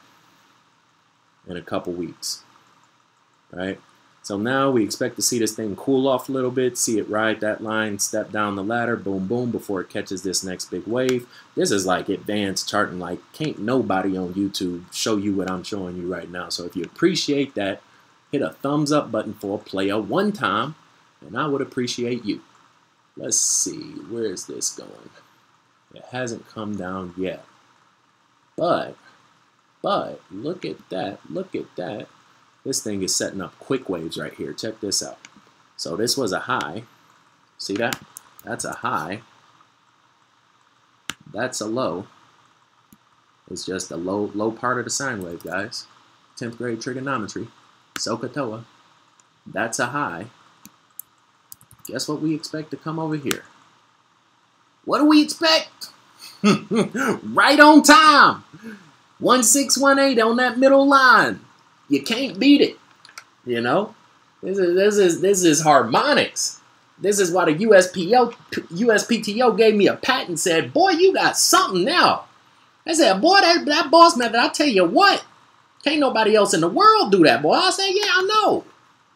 in 1.49 1.57
a 1.57 1.63
couple 1.63 1.93
weeks, 1.93 2.43
right? 3.53 3.81
So 4.23 4.37
now 4.37 4.71
we 4.71 4.85
expect 4.85 5.17
to 5.17 5.23
see 5.23 5.39
this 5.39 5.55
thing 5.55 5.75
cool 5.77 6.07
off 6.07 6.29
a 6.29 6.33
little 6.33 6.51
bit, 6.51 6.77
see 6.77 6.99
it 6.99 7.09
ride 7.09 7.41
that 7.41 7.63
line, 7.63 7.99
step 7.99 8.31
down 8.31 8.55
the 8.55 8.63
ladder, 8.63 8.97
boom, 8.97 9.27
boom, 9.27 9.51
before 9.51 9.81
it 9.81 9.89
catches 9.89 10.23
this 10.23 10.45
next 10.45 10.71
big 10.71 10.87
wave. 10.87 11.27
This 11.55 11.71
is 11.71 11.87
like 11.87 12.09
advanced 12.09 12.69
charting, 12.69 12.99
like 12.99 13.19
can't 13.33 13.59
nobody 13.59 14.17
on 14.17 14.35
YouTube 14.35 14.93
show 14.93 15.17
you 15.17 15.35
what 15.35 15.51
I'm 15.51 15.65
showing 15.65 15.97
you 15.97 16.13
right 16.13 16.31
now. 16.31 16.51
So 16.51 16.65
if 16.65 16.77
you 16.77 16.85
appreciate 16.85 17.55
that, 17.55 17.83
hit 18.33 18.43
a 18.43 18.51
thumbs 18.51 18.93
up 18.93 19.11
button 19.11 19.35
for 19.35 19.59
a 19.59 19.63
player 19.63 20.01
one 20.01 20.33
time, 20.33 20.75
and 21.21 21.37
I 21.37 21.47
would 21.47 21.61
appreciate 21.61 22.25
you. 22.25 22.41
Let's 23.17 23.37
see, 23.37 23.81
where 24.09 24.27
is 24.27 24.47
this 24.47 24.71
going? 24.71 25.11
It 25.95 26.05
hasn't 26.13 26.49
come 26.49 26.77
down 26.77 27.15
yet. 27.17 27.45
But, 28.57 28.97
but, 29.83 30.21
look 30.31 30.65
at 30.65 30.89
that, 30.91 31.19
look 31.29 31.55
at 31.55 31.75
that. 31.77 32.07
This 32.65 32.83
thing 32.83 33.03
is 33.03 33.15
setting 33.15 33.41
up 33.41 33.59
quick 33.59 33.89
waves 33.89 34.19
right 34.19 34.35
here. 34.35 34.53
Check 34.53 34.81
this 34.81 35.03
out. 35.03 35.19
So 35.77 35.97
this 35.97 36.17
was 36.17 36.33
a 36.33 36.41
high. 36.41 36.85
See 37.59 37.75
that? 37.77 38.01
That's 38.45 38.65
a 38.65 38.73
high. 38.73 39.23
That's 41.33 41.61
a 41.61 41.67
low. 41.67 42.07
It's 43.51 43.65
just 43.65 43.91
a 43.91 43.97
low 43.97 44.31
low 44.35 44.53
part 44.53 44.79
of 44.79 44.85
the 44.85 44.91
sine 44.91 45.23
wave, 45.23 45.43
guys. 45.43 45.87
10th 46.39 46.57
grade 46.57 46.81
trigonometry. 46.81 47.49
SOHCAHTOA. 48.01 48.65
That's 49.47 49.79
a 49.79 49.87
high. 49.87 50.27
Guess 51.87 52.09
what 52.09 52.21
we 52.21 52.35
expect 52.35 52.71
to 52.71 52.77
come 52.77 52.99
over 52.99 53.17
here? 53.17 53.45
What 54.85 54.99
do 54.99 55.07
we 55.07 55.23
expect? 55.23 55.91
right 56.43 57.61
on 57.61 57.83
time. 57.83 58.45
1618 59.19 60.21
on 60.21 60.37
that 60.37 60.59
middle 60.59 60.87
line. 60.87 61.41
You 61.89 62.03
can't 62.03 62.39
beat 62.39 62.61
it. 62.61 62.79
You 63.45 63.61
know? 63.61 63.95
This 64.43 64.59
is 64.59 64.75
this 64.75 64.97
is 64.97 65.21
this 65.21 65.45
is 65.45 65.61
harmonics. 65.63 66.61
This 66.99 67.19
is 67.19 67.31
why 67.31 67.47
the 67.47 67.65
USPO 67.67 68.33
USPTO 68.53 69.57
gave 69.57 69.75
me 69.75 69.87
a 69.87 69.97
patent 69.97 70.39
said, 70.39 70.73
boy, 70.73 70.91
you 70.91 71.13
got 71.13 71.37
something 71.37 71.85
now. 71.85 72.25
I 72.87 72.95
said, 72.95 73.21
boy, 73.21 73.41
that, 73.41 73.65
that 73.67 73.91
boss 73.91 74.17
method, 74.17 74.37
I 74.37 74.49
tell 74.49 74.67
you 74.67 74.87
what, 74.87 75.25
can't 75.85 76.01
nobody 76.01 76.35
else 76.35 76.55
in 76.55 76.61
the 76.61 76.69
world 76.69 77.13
do 77.13 77.23
that, 77.25 77.43
boy. 77.43 77.55
I 77.55 77.71
said, 77.71 77.91
yeah, 77.91 78.11
I 78.13 78.23
know. 78.23 78.65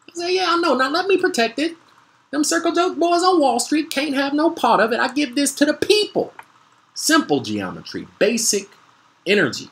I 0.08 0.12
said, 0.14 0.28
yeah, 0.28 0.46
I 0.48 0.56
know. 0.58 0.74
Now 0.74 0.90
let 0.90 1.06
me 1.06 1.18
protect 1.18 1.58
it. 1.58 1.76
Them 2.30 2.44
circle 2.44 2.72
jerk 2.72 2.96
boys 2.96 3.22
on 3.22 3.40
Wall 3.40 3.60
Street 3.60 3.90
can't 3.90 4.14
have 4.14 4.32
no 4.32 4.50
part 4.50 4.80
of 4.80 4.92
it. 4.92 5.00
I 5.00 5.12
give 5.12 5.34
this 5.34 5.54
to 5.54 5.64
the 5.64 5.74
people. 5.74 6.32
Simple 6.94 7.40
geometry, 7.40 8.08
basic 8.18 8.68
energy. 9.26 9.70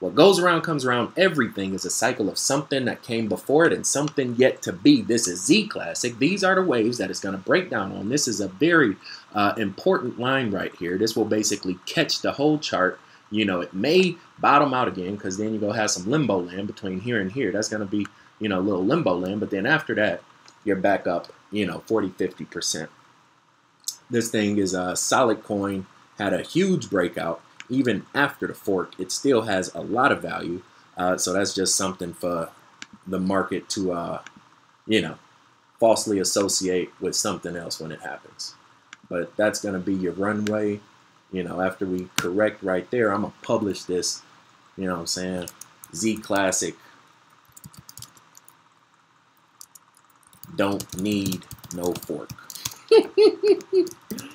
What 0.00 0.14
goes 0.14 0.40
around 0.40 0.62
comes 0.62 0.86
around. 0.86 1.12
Everything 1.16 1.74
is 1.74 1.84
a 1.84 1.90
cycle 1.90 2.30
of 2.30 2.38
something 2.38 2.86
that 2.86 3.02
came 3.02 3.28
before 3.28 3.66
it 3.66 3.72
and 3.72 3.86
something 3.86 4.34
yet 4.36 4.62
to 4.62 4.72
be. 4.72 5.02
This 5.02 5.28
is 5.28 5.44
Z 5.44 5.68
Classic. 5.68 6.18
These 6.18 6.42
are 6.42 6.54
the 6.54 6.62
waves 6.62 6.96
that 6.96 7.10
it's 7.10 7.20
going 7.20 7.36
to 7.36 7.44
break 7.44 7.68
down 7.68 7.92
on. 7.92 8.08
This 8.08 8.26
is 8.26 8.40
a 8.40 8.48
very 8.48 8.96
uh, 9.34 9.52
important 9.58 10.18
line 10.18 10.50
right 10.50 10.74
here. 10.76 10.96
This 10.96 11.14
will 11.14 11.26
basically 11.26 11.78
catch 11.84 12.22
the 12.22 12.32
whole 12.32 12.58
chart. 12.58 12.98
You 13.30 13.44
know, 13.44 13.60
it 13.60 13.72
may 13.72 14.16
bottom 14.38 14.74
out 14.74 14.88
again 14.88 15.14
because 15.14 15.36
then 15.38 15.50
you're 15.50 15.60
going 15.60 15.74
to 15.74 15.80
have 15.80 15.90
some 15.90 16.10
limbo 16.10 16.40
land 16.40 16.66
between 16.66 17.00
here 17.00 17.20
and 17.20 17.30
here. 17.30 17.52
That's 17.52 17.68
going 17.68 17.80
to 17.80 17.86
be, 17.86 18.06
you 18.40 18.48
know, 18.48 18.58
a 18.58 18.62
little 18.62 18.84
limbo 18.84 19.14
land. 19.14 19.40
But 19.40 19.50
then 19.50 19.66
after 19.66 19.94
that, 19.94 20.22
you're 20.64 20.76
back 20.76 21.06
up, 21.06 21.32
you 21.50 21.66
know, 21.66 21.80
40, 21.86 22.08
50%. 22.10 22.88
This 24.10 24.30
thing 24.30 24.58
is 24.58 24.74
a 24.74 24.96
solid 24.96 25.44
coin, 25.44 25.86
had 26.18 26.32
a 26.32 26.42
huge 26.42 26.90
breakout 26.90 27.40
even 27.70 28.04
after 28.14 28.46
the 28.48 28.54
fork, 28.54 28.98
it 28.98 29.12
still 29.12 29.42
has 29.42 29.72
a 29.74 29.80
lot 29.80 30.12
of 30.12 30.20
value. 30.20 30.62
Uh, 30.96 31.16
so 31.16 31.32
that's 31.32 31.54
just 31.54 31.76
something 31.76 32.12
for 32.12 32.50
the 33.06 33.20
market 33.20 33.68
to, 33.70 33.92
uh, 33.92 34.22
you 34.86 35.00
know, 35.00 35.16
falsely 35.78 36.18
associate 36.18 36.90
with 37.00 37.14
something 37.14 37.56
else 37.56 37.80
when 37.80 37.92
it 37.92 38.00
happens. 38.00 38.54
But 39.08 39.34
that's 39.36 39.62
going 39.62 39.74
to 39.74 39.80
be 39.80 39.94
your 39.94 40.12
runway. 40.12 40.80
You 41.32 41.44
know, 41.44 41.60
after 41.60 41.86
we 41.86 42.08
correct 42.16 42.62
right 42.62 42.90
there, 42.90 43.12
I'm 43.12 43.22
going 43.22 43.32
to 43.32 43.46
publish 43.46 43.84
this, 43.84 44.22
you 44.76 44.86
know 44.86 44.94
what 44.94 45.00
I'm 45.00 45.06
saying, 45.06 45.48
Z 45.94 46.16
Classic 46.18 46.76
don't 50.56 51.00
need 51.00 51.44
no 51.74 51.92
fork. 51.94 52.30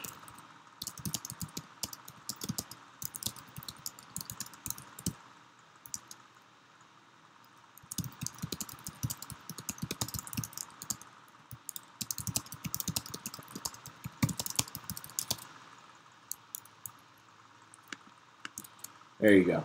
There 19.19 19.33
you 19.33 19.43
go. 19.45 19.63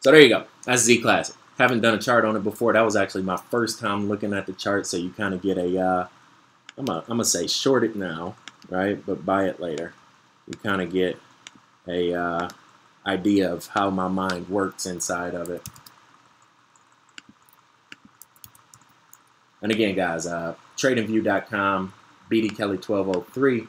So 0.00 0.10
there 0.10 0.20
you 0.20 0.28
go. 0.28 0.44
That's 0.64 0.82
Z 0.82 1.00
Classic. 1.00 1.36
Haven't 1.58 1.80
done 1.80 1.94
a 1.94 1.98
chart 1.98 2.24
on 2.24 2.36
it 2.36 2.42
before. 2.42 2.72
That 2.72 2.82
was 2.82 2.96
actually 2.96 3.22
my 3.22 3.36
first 3.36 3.78
time 3.78 4.08
looking 4.08 4.32
at 4.32 4.46
the 4.46 4.52
chart, 4.52 4.86
so 4.86 4.96
you 4.96 5.10
kind 5.10 5.34
of 5.34 5.40
get 5.40 5.56
a, 5.56 5.78
uh, 5.78 6.08
I'm 6.76 6.84
going 6.84 7.18
to 7.18 7.24
say 7.24 7.46
short 7.46 7.84
it 7.84 7.94
now, 7.94 8.34
right, 8.68 9.04
but 9.06 9.24
buy 9.24 9.44
it 9.44 9.60
later. 9.60 9.94
You 10.48 10.54
kind 10.58 10.82
of 10.82 10.92
get 10.92 11.18
a 11.86 12.12
uh, 12.12 12.48
idea 13.06 13.52
of 13.52 13.68
how 13.68 13.90
my 13.90 14.08
mind 14.08 14.48
works 14.48 14.84
inside 14.84 15.34
of 15.34 15.48
it. 15.48 15.62
And 19.62 19.72
again, 19.72 19.94
guys, 19.94 20.26
uh, 20.26 20.56
tradingview.com, 20.76 21.94
bdkelly1203. 22.30 23.68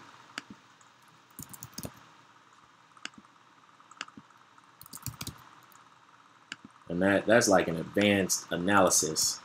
And 6.95 7.01
that 7.01 7.25
that's 7.25 7.49
like 7.49 7.67
an 7.67 7.75
advanced 7.75 8.45
analysis 8.51 9.41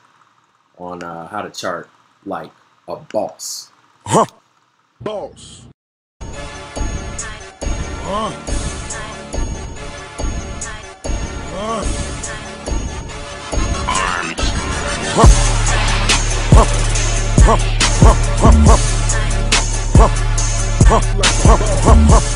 on 0.78 1.02
uh, 1.02 1.26
how 1.26 1.42
to 1.42 1.50
chart 1.50 1.90
like 2.25 2.52
a 2.87 2.95
boss. 2.95 3.73
Huh. 4.07 4.25
Boss. 5.00 5.66
Huh. 8.02 8.30
Huh. 11.52 11.83
Armed. 13.88 14.40
Huh. 15.11 15.26
Huh. 16.54 16.66
Huh. 17.42 17.57
Huh. 18.00 18.14
Huh. 19.97 20.09
Huh. 20.87 21.00
Huh. 21.35 21.57
Huh. 22.11 22.30